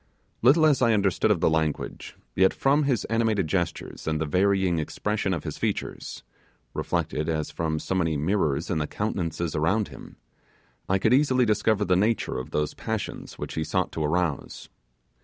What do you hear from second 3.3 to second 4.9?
gestures and the varying